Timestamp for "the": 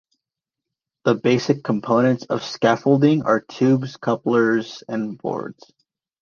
1.05-1.13